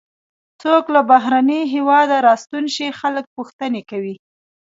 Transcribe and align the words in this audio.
څوک 0.61 0.83
له 0.95 1.01
بهرني 1.09 1.61
هېواده 1.73 2.15
راستون 2.27 2.65
شي 2.75 2.87
خلک 2.99 3.25
پوښتنې 3.35 3.81
کوي. 3.89 4.15